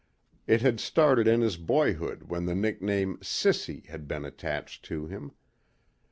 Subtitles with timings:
[0.47, 5.33] It had started in his boyhood when the nickname "Sissy" had been attached to him.